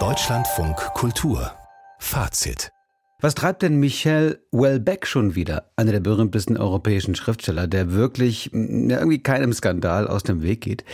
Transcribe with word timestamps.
Deutschlandfunk 0.00 0.76
Kultur 0.94 1.52
Fazit 2.00 2.72
was 3.20 3.36
treibt 3.36 3.62
denn 3.62 3.76
Michel 3.76 4.40
Welbeck 4.50 5.06
schon 5.06 5.36
wieder, 5.36 5.70
einer 5.76 5.92
der 5.92 6.00
berühmtesten 6.00 6.56
europäischen 6.56 7.14
Schriftsteller, 7.14 7.68
der 7.68 7.92
wirklich 7.92 8.50
mm, 8.52 8.90
ja, 8.90 8.98
irgendwie 8.98 9.22
keinem 9.22 9.52
Skandal 9.52 10.08
aus 10.08 10.24
dem 10.24 10.42
Weg 10.42 10.60
geht, 10.60 10.84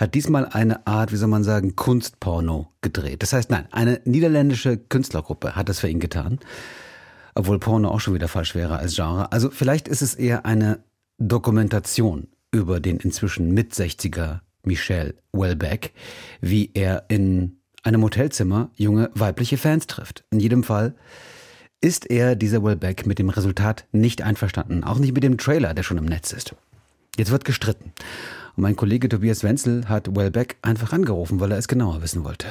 hat 0.00 0.14
diesmal 0.14 0.46
eine 0.46 0.86
Art, 0.86 1.12
wie 1.12 1.16
soll 1.16 1.28
man 1.28 1.44
sagen, 1.44 1.76
Kunstporno 1.76 2.72
gedreht. 2.80 3.22
Das 3.22 3.34
heißt, 3.34 3.50
nein, 3.50 3.68
eine 3.70 4.00
niederländische 4.06 4.78
Künstlergruppe 4.78 5.56
hat 5.56 5.68
das 5.68 5.80
für 5.80 5.88
ihn 5.88 6.00
getan, 6.00 6.40
obwohl 7.34 7.60
Porno 7.60 7.90
auch 7.90 8.00
schon 8.00 8.14
wieder 8.14 8.28
falsch 8.28 8.54
wäre 8.54 8.78
als 8.78 8.96
Genre. 8.96 9.30
Also 9.30 9.50
vielleicht 9.50 9.88
ist 9.88 10.00
es 10.00 10.14
eher 10.14 10.46
eine 10.46 10.82
Dokumentation 11.18 12.28
über 12.50 12.80
den 12.80 12.96
inzwischen 12.96 13.52
Mit-60er 13.52 14.40
Michel 14.66 15.14
Welbeck, 15.32 15.92
wie 16.40 16.70
er 16.74 17.04
in 17.08 17.58
einem 17.82 18.02
Hotelzimmer 18.02 18.70
junge 18.74 19.10
weibliche 19.14 19.56
Fans 19.56 19.86
trifft. 19.86 20.24
In 20.30 20.40
jedem 20.40 20.64
Fall 20.64 20.94
ist 21.80 22.10
er, 22.10 22.34
dieser 22.34 22.64
Wellbeck, 22.64 23.06
mit 23.06 23.18
dem 23.18 23.28
Resultat 23.28 23.86
nicht 23.92 24.22
einverstanden. 24.22 24.82
Auch 24.82 24.98
nicht 24.98 25.14
mit 25.14 25.22
dem 25.22 25.38
Trailer, 25.38 25.72
der 25.72 25.84
schon 25.84 25.98
im 25.98 26.04
Netz 26.04 26.32
ist. 26.32 26.54
Jetzt 27.16 27.30
wird 27.30 27.44
gestritten. 27.44 27.92
Und 28.56 28.62
mein 28.62 28.76
Kollege 28.76 29.08
Tobias 29.08 29.44
Wenzel 29.44 29.88
hat 29.88 30.14
Wellbeck 30.16 30.56
einfach 30.62 30.92
angerufen, 30.92 31.38
weil 31.38 31.52
er 31.52 31.58
es 31.58 31.68
genauer 31.68 32.02
wissen 32.02 32.24
wollte. 32.24 32.48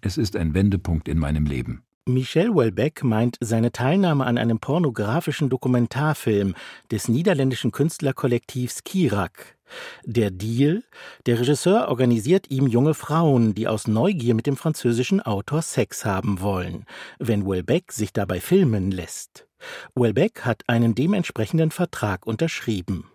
Es 0.00 0.18
ist 0.18 0.36
ein 0.36 0.54
Wendepunkt 0.54 1.08
in 1.08 1.18
meinem 1.18 1.46
Leben. 1.46 1.82
Michel 2.06 2.54
Welbeck 2.54 3.04
meint 3.04 3.36
seine 3.40 3.70
Teilnahme 3.70 4.24
an 4.24 4.38
einem 4.38 4.60
pornografischen 4.60 5.50
Dokumentarfilm 5.50 6.54
des 6.90 7.08
niederländischen 7.08 7.70
Künstlerkollektivs 7.70 8.84
Kirak. 8.84 9.57
Der 10.04 10.30
Deal? 10.30 10.82
Der 11.26 11.38
Regisseur 11.38 11.88
organisiert 11.88 12.50
ihm 12.50 12.66
junge 12.66 12.94
Frauen, 12.94 13.54
die 13.54 13.68
aus 13.68 13.88
Neugier 13.88 14.34
mit 14.34 14.46
dem 14.46 14.56
französischen 14.56 15.20
Autor 15.20 15.62
Sex 15.62 16.04
haben 16.04 16.40
wollen, 16.40 16.84
wenn 17.18 17.46
Welbeck 17.46 17.92
sich 17.92 18.12
dabei 18.12 18.40
filmen 18.40 18.90
lässt. 18.90 19.46
Welbeck 19.94 20.44
hat 20.44 20.62
einen 20.68 20.94
dementsprechenden 20.94 21.70
Vertrag 21.70 22.26
unterschrieben. 22.26 23.10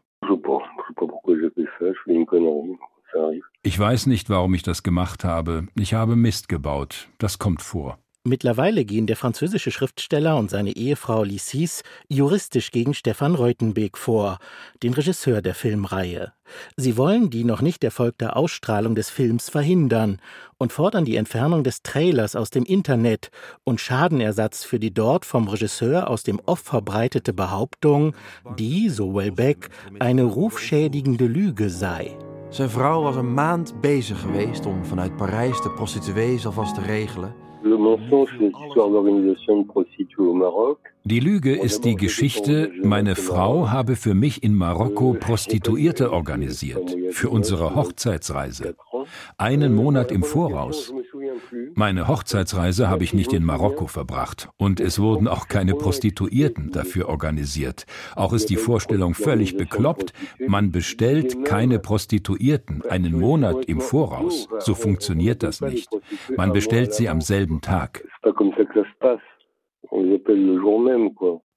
Ich 3.63 3.79
weiß 3.79 4.07
nicht, 4.07 4.29
warum 4.29 4.53
ich 4.53 4.63
das 4.63 4.83
gemacht 4.83 5.23
habe. 5.23 5.67
Ich 5.75 5.93
habe 5.93 6.15
Mist 6.15 6.49
gebaut. 6.49 7.07
Das 7.17 7.39
kommt 7.39 7.61
vor. 7.61 7.97
Mittlerweile 8.25 8.85
gehen 8.85 9.05
der 9.05 9.17
französische 9.17 9.69
Schriftsteller 9.69 10.38
und 10.38 10.49
seine 10.49 10.77
Ehefrau 10.77 11.23
Lissis 11.23 11.83
juristisch 12.07 12.71
gegen 12.71 12.93
Stefan 12.93 13.35
Reutenbeek 13.35 13.97
vor, 13.97 14.38
den 14.81 14.93
Regisseur 14.93 15.41
der 15.41 15.53
Filmreihe. 15.53 16.31
Sie 16.77 16.95
wollen 16.95 17.29
die 17.29 17.44
noch 17.44 17.61
nicht 17.61 17.83
erfolgte 17.83 18.38
Ausstrahlung 18.38 18.95
des 18.95 19.09
Films 19.09 19.49
verhindern 19.49 20.21
und 20.57 20.71
fordern 20.71 21.03
die 21.03 21.17
Entfernung 21.17 21.66
des 21.66 21.83
Trailers 21.83 22.38
aus 22.38 22.49
dem 22.49 22.63
Internet 22.63 23.29
und 23.66 23.81
Schadenersatz 23.81 24.63
für 24.63 24.79
die 24.79 24.94
dort 24.94 25.25
vom 25.25 25.49
Regisseur 25.49 26.09
aus 26.09 26.23
dem 26.23 26.39
Off 26.45 26.61
verbreitete 26.61 27.33
Behauptung, 27.33 28.16
die, 28.57 28.88
so 28.88 29.16
Welbeck, 29.16 29.67
eine 29.99 30.23
rufschädigende 30.23 31.25
Lüge 31.25 31.69
sei. 31.69 32.17
Zijn 32.49 32.69
vrouw 32.69 33.03
was 33.03 33.16
een 33.16 33.33
maand 33.33 33.81
bezig 33.81 34.21
geweest 34.21 34.66
om 34.66 34.85
vanuit 34.85 35.17
Parijs 35.17 35.61
de 35.61 35.69
prostituees 35.69 36.45
alvast 36.45 36.75
te 36.75 36.81
regelen. 36.81 37.44
Die 41.06 41.19
Lüge 41.19 41.56
ist 41.56 41.86
die 41.86 41.95
Geschichte, 41.95 42.72
meine 42.83 43.16
Frau 43.16 43.69
habe 43.69 43.95
für 43.95 44.14
mich 44.14 44.44
in 44.44 44.53
Marokko 44.53 45.14
Prostituierte 45.14 46.11
organisiert, 46.11 46.95
für 47.11 47.30
unsere 47.30 47.73
Hochzeitsreise. 47.75 48.75
Einen 49.38 49.75
Monat 49.75 50.11
im 50.11 50.23
Voraus. 50.23 50.94
Meine 51.75 52.08
Hochzeitsreise 52.08 52.89
habe 52.89 53.03
ich 53.03 53.13
nicht 53.13 53.33
in 53.33 53.44
Marokko 53.44 53.88
verbracht 53.88 54.49
und 54.58 54.80
es 54.80 54.99
wurden 54.99 55.27
auch 55.27 55.47
keine 55.47 55.75
Prostituierten 55.75 56.72
dafür 56.72 57.09
organisiert. 57.09 57.85
Auch 58.16 58.34
ist 58.34 58.50
die 58.50 58.57
Vorstellung 58.57 59.13
völlig 59.13 59.57
bekloppt, 59.57 60.13
man 60.47 60.72
bestellt 60.72 61.45
keine 61.45 61.79
Prostituierten 61.79 62.84
einen 62.90 63.19
Monat 63.19 63.66
im 63.66 63.81
Voraus. 63.81 64.47
So 64.59 64.73
funktioniert 64.75 65.44
das 65.44 65.62
nicht. 65.62 65.90
Man 66.35 66.53
bestellt 66.53 66.94
sie 66.94 67.09
am 67.09 67.22
selben 67.22 67.62
Tag. 67.62 68.03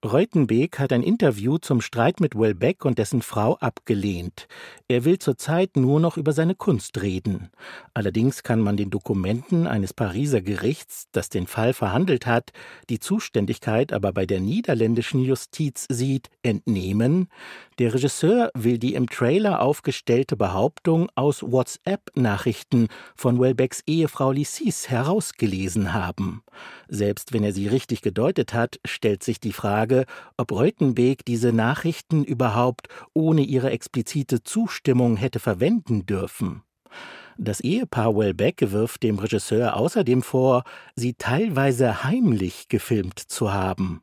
Reutenbeek 0.05 0.79
hat 0.79 0.93
ein 0.93 1.03
Interview 1.03 1.57
zum 1.57 1.81
Streit 1.81 2.21
mit 2.21 2.39
Welbeck 2.39 2.85
und 2.85 2.99
dessen 2.99 3.23
Frau 3.23 3.57
abgelehnt. 3.57 4.47
Er 4.89 5.07
will 5.07 5.19
zurzeit 5.19 5.77
nur 5.77 6.01
noch 6.01 6.19
über 6.19 6.33
seine 6.33 6.55
Kunst 6.55 7.01
reden. 7.01 7.51
Allerdings 7.95 8.43
kann 8.43 8.61
man 8.61 8.77
den 8.77 8.91
Dokumenten 8.91 9.67
eines 9.67 9.95
Pariser 9.95 10.43
Gerichts, 10.43 11.07
das 11.13 11.31
den 11.31 11.47
Fall 11.47 11.73
verhandelt 11.73 12.27
hat, 12.27 12.53
die 12.91 13.01
Zuständigkeit 13.01 13.95
aber 13.95 14.13
bei 14.13 14.27
der 14.27 14.41
niederländischen 14.41 15.23
Justiz 15.23 15.87
sieht, 15.89 16.29
entnehmen, 16.43 17.29
der 17.79 17.93
Regisseur 17.93 18.51
will 18.55 18.79
die 18.79 18.95
im 18.95 19.09
Trailer 19.09 19.61
aufgestellte 19.61 20.37
Behauptung 20.37 21.11
aus 21.15 21.43
WhatsApp-Nachrichten 21.43 22.89
von 23.15 23.39
Welbecks 23.41 23.83
Ehefrau 23.87 24.33
Lissis 24.33 24.89
herausgelesen 24.89 25.93
haben. 25.93 26.43
Selbst 26.89 27.33
wenn 27.33 27.45
er 27.45 27.53
sie 27.53 27.67
richtig 27.67 28.01
gedeutet 28.01 28.55
hat, 28.55 28.81
stellt 28.87 29.23
sich 29.23 29.41
die 29.41 29.53
Frage, 29.53 29.96
Frage, 29.97 30.05
ob 30.37 30.53
Reutenbeek 30.53 31.25
diese 31.25 31.53
Nachrichten 31.53 32.25
überhaupt 32.25 32.89
ohne 33.15 33.43
ihre 33.43 33.71
explizite 33.71 34.43
Zustimmung 34.43 35.17
hätte 35.17 35.39
verwenden 35.39 36.07
dürfen. 36.07 36.63
Das 37.39 37.61
Ehepaar 37.61 38.17
Welbeck 38.17 38.73
wirft 38.73 39.03
dem 39.03 39.19
Regisseur 39.19 39.77
außerdem 39.77 40.23
vor, 40.23 40.65
sie 40.95 41.15
teilweise 41.15 42.05
heimlich 42.05 42.69
gefilmt 42.69 43.19
zu 43.19 43.53
haben. 43.53 44.03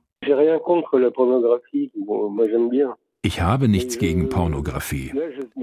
Ich 3.26 3.42
habe 3.42 3.68
nichts 3.68 3.98
gegen 3.98 4.30
Pornografie. 4.30 5.14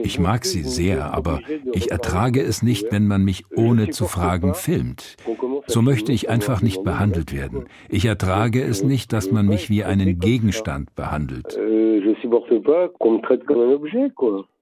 Ich 0.02 0.18
mag 0.18 0.44
sie 0.44 0.62
sehr, 0.62 1.14
aber 1.14 1.40
ich 1.72 1.90
ertrage 1.90 2.42
es 2.42 2.62
nicht, 2.62 2.90
wenn 2.90 3.06
man 3.06 3.22
mich 3.22 3.44
ohne 3.56 3.90
zu 3.90 4.06
fragen 4.06 4.54
filmt. 4.54 5.16
So 5.66 5.82
möchte 5.82 6.12
ich 6.12 6.28
einfach 6.28 6.62
nicht 6.62 6.82
behandelt 6.82 7.32
werden. 7.32 7.66
Ich 7.88 8.04
ertrage 8.04 8.62
es 8.62 8.82
nicht, 8.82 9.12
dass 9.12 9.30
man 9.30 9.46
mich 9.46 9.70
wie 9.70 9.84
einen 9.84 10.18
Gegenstand 10.18 10.94
behandelt. 10.94 11.58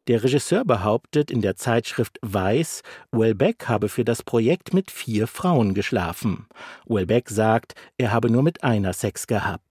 Der 0.09 0.25
Regisseur 0.25 0.65
behauptet 0.65 1.31
in 1.31 1.43
der 1.43 1.57
Zeitschrift 1.57 2.19
Weiß, 2.23 2.83
Welbeck 3.13 3.69
habe 3.69 3.89
für 3.91 4.05
das 4.05 4.23
Projekt 4.23 4.73
mit 4.73 4.91
vier 4.91 5.27
Frauen 5.27 5.75
geschlafen. 5.75 6.47
Welbeck 6.87 7.29
sagt, 7.29 7.75
er 7.99 8.13
habe 8.13 8.31
nur 8.31 8.43
mit 8.43 8.65
einer 8.65 8.95
Sex 8.95 9.27
gehabt. 9.27 9.68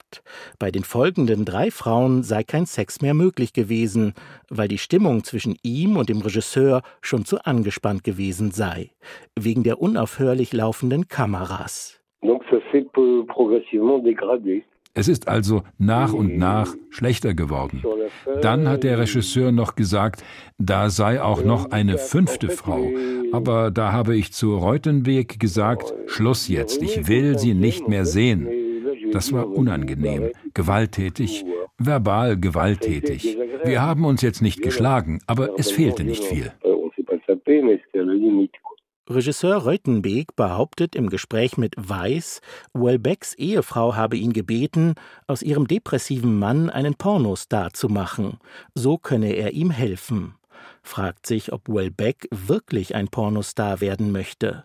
Bei 0.59 0.72
den 0.72 0.84
folgenden 0.84 1.45
drei 1.45 1.72
Frauen 1.72 2.23
sei 2.23 2.44
kein 2.44 2.66
Sex 2.66 3.01
mehr 3.01 3.13
möglich 3.13 3.53
gewesen, 3.53 4.13
weil 4.50 4.68
die 4.68 4.78
Stimmung 4.78 5.23
zwischen 5.23 5.57
ihm 5.63 5.97
und 5.97 6.09
dem 6.09 6.22
Regisseur 6.22 6.81
schon 7.01 7.25
zu 7.25 7.44
angespannt 7.44 8.03
gewesen 8.03 8.51
sei, 8.51 8.91
wegen 9.38 9.63
der 9.63 9.81
unaufhörlich 9.81 10.53
laufenden 10.53 11.07
Kameras. 11.07 12.00
Es 14.94 15.07
ist 15.07 15.28
also 15.28 15.62
nach 15.78 16.12
und 16.12 16.38
nach 16.40 16.73
schlechter 16.90 17.35
geworden. 17.35 17.84
Dann 18.41 18.67
hat 18.67 18.84
der 18.84 18.97
Regisseur 18.97 19.51
noch 19.51 19.75
gesagt, 19.75 20.23
da 20.57 20.90
sei 20.90 21.22
auch 21.22 21.44
noch 21.44 21.69
eine 21.69 22.00
fünfte 22.00 22.50
Frau. 22.50 22.90
Aber 23.31 23.69
da 23.69 23.91
habe 23.91 24.16
ich 24.16 24.34
zu 24.34 24.57
Reutenweg 24.57 25.40
gesagt, 25.40 25.94
Schluss 26.07 26.47
jetzt, 26.47 26.81
ich 26.81 27.07
will 27.07 27.38
sie 27.38 27.53
nicht 27.53 27.88
mehr 27.88 28.06
sehen. 28.06 28.47
Das 29.17 29.33
war 29.33 29.50
unangenehm, 29.50 30.29
gewalttätig, 30.53 31.44
verbal 31.79 32.38
gewalttätig. 32.38 33.35
Wir 33.63 33.81
haben 33.81 34.05
uns 34.05 34.22
jetzt 34.22 34.44
nicht 34.44 34.61
geschlagen, 34.61 35.22
aber 35.25 35.57
es 35.57 35.72
fehlte 35.72 36.03
nicht 36.03 36.23
viel. 36.23 36.51
Regisseur 39.09 39.55
Reutenbeek 39.55 40.35
behauptet 40.35 40.96
im 40.96 41.09
Gespräch 41.09 41.58
mit 41.58 41.73
Weiß, 41.78 42.41
Welbecks 42.75 43.34
Ehefrau 43.34 43.96
habe 43.96 44.17
ihn 44.17 44.34
gebeten, 44.34 44.93
aus 45.25 45.41
ihrem 45.41 45.66
depressiven 45.66 46.37
Mann 46.37 46.69
einen 46.69 46.93
Pornostar 46.93 47.73
zu 47.73 47.90
machen. 47.90 48.37
So 48.75 48.99
könne 48.99 49.34
er 49.34 49.53
ihm 49.53 49.72
helfen. 49.72 50.35
Fragt 50.84 51.25
sich, 51.25 51.52
ob 51.52 51.67
Welbeck 51.67 52.28
wirklich 52.29 52.93
ein 52.93 53.08
Pornostar 53.08 53.81
werden 53.81 54.11
möchte. 54.11 54.64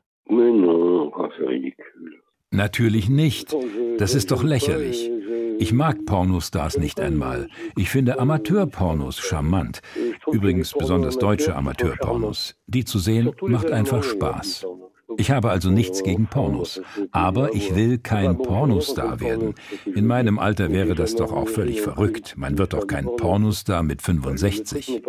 Natürlich 2.52 3.08
nicht. 3.08 3.56
Das 4.02 4.16
ist 4.16 4.32
doch 4.32 4.42
lächerlich. 4.42 5.12
Ich 5.60 5.72
mag 5.72 6.04
Pornostars 6.06 6.76
nicht 6.76 6.98
einmal. 6.98 7.46
Ich 7.76 7.88
finde 7.88 8.18
Amateurpornos 8.18 9.20
charmant. 9.20 9.80
Übrigens 10.32 10.72
besonders 10.72 11.18
deutsche 11.18 11.54
Amateurpornos. 11.54 12.56
Die 12.66 12.84
zu 12.84 12.98
sehen 12.98 13.30
macht 13.42 13.70
einfach 13.70 14.02
Spaß. 14.02 14.66
Ich 15.18 15.30
habe 15.30 15.50
also 15.50 15.70
nichts 15.70 16.02
gegen 16.02 16.26
Pornos. 16.26 16.82
Aber 17.12 17.54
ich 17.54 17.76
will 17.76 17.98
kein 17.98 18.38
Pornostar 18.38 19.20
werden. 19.20 19.54
In 19.86 20.08
meinem 20.08 20.40
Alter 20.40 20.72
wäre 20.72 20.96
das 20.96 21.14
doch 21.14 21.32
auch 21.32 21.48
völlig 21.48 21.80
verrückt. 21.80 22.34
Man 22.36 22.58
wird 22.58 22.72
doch 22.72 22.88
kein 22.88 23.04
Pornostar 23.04 23.84
mit 23.84 24.02
65. 24.02 25.00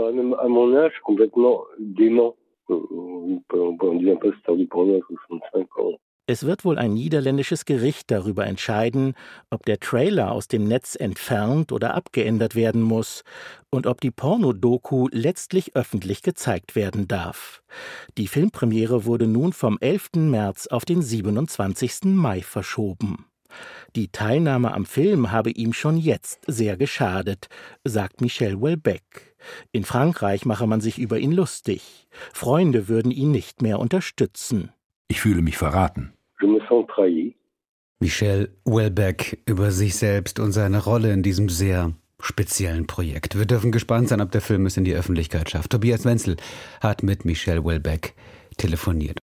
Es 6.33 6.47
wird 6.47 6.65
wohl 6.65 6.79
ein 6.79 6.95
niederländisches 6.95 7.63
Gericht 7.63 8.09
darüber 8.09 8.47
entscheiden, 8.47 9.13
ob 9.51 9.67
der 9.67 9.79
Trailer 9.79 10.31
aus 10.31 10.47
dem 10.47 10.63
Netz 10.63 10.95
entfernt 10.95 11.71
oder 11.71 11.93
abgeändert 11.93 12.55
werden 12.55 12.81
muss 12.81 13.23
und 13.69 13.85
ob 13.85 14.01
die 14.01 14.09
Pornodoku 14.09 15.09
letztlich 15.11 15.75
öffentlich 15.75 16.23
gezeigt 16.23 16.75
werden 16.75 17.07
darf. 17.07 17.61
Die 18.17 18.27
Filmpremiere 18.27 19.05
wurde 19.05 19.27
nun 19.27 19.53
vom 19.53 19.77
11. 19.79 20.09
März 20.15 20.65
auf 20.65 20.85
den 20.85 21.03
27. 21.03 22.05
Mai 22.05 22.41
verschoben. 22.41 23.27
Die 23.95 24.07
Teilnahme 24.07 24.73
am 24.73 24.87
Film 24.87 25.31
habe 25.31 25.51
ihm 25.51 25.71
schon 25.71 25.97
jetzt 25.97 26.39
sehr 26.47 26.77
geschadet, 26.77 27.45
sagt 27.83 28.21
Michel 28.21 28.59
Welbeck. 28.59 29.35
In 29.71 29.83
Frankreich 29.83 30.47
mache 30.47 30.65
man 30.65 30.81
sich 30.81 30.97
über 30.97 31.19
ihn 31.19 31.31
lustig. 31.31 32.07
Freunde 32.33 32.87
würden 32.87 33.11
ihn 33.11 33.29
nicht 33.29 33.61
mehr 33.61 33.77
unterstützen. 33.77 34.71
Ich 35.09 35.21
fühle 35.21 35.43
mich 35.43 35.59
verraten. 35.59 36.13
Michel 37.99 38.55
Welbeck 38.65 39.41
über 39.45 39.71
sich 39.71 39.95
selbst 39.95 40.39
und 40.39 40.51
seine 40.51 40.83
Rolle 40.83 41.13
in 41.13 41.23
diesem 41.23 41.47
sehr 41.47 41.93
speziellen 42.19 42.87
Projekt. 42.87 43.37
Wir 43.37 43.45
dürfen 43.45 43.71
gespannt 43.71 44.09
sein, 44.09 44.21
ob 44.21 44.31
der 44.31 44.41
Film 44.41 44.65
es 44.65 44.77
in 44.77 44.83
die 44.83 44.93
Öffentlichkeit 44.93 45.49
schafft. 45.49 45.71
Tobias 45.71 46.05
Wenzel 46.05 46.37
hat 46.81 47.03
mit 47.03 47.25
Michel 47.25 47.63
Welbeck 47.63 48.13
telefoniert. 48.57 49.22